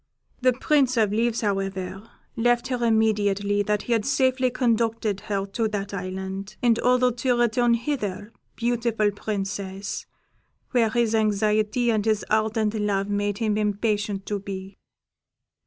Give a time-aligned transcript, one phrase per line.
[0.41, 5.67] The Prince of Leaves, however, left her immediately that he had safely conducted her to
[5.67, 10.07] that island, in order to return hither, beautiful Princess,
[10.71, 14.79] where his anxiety and his ardent love made him impatient to be."